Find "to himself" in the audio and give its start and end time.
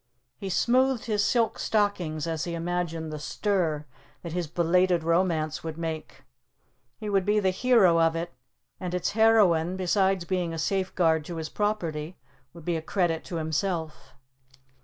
13.25-14.15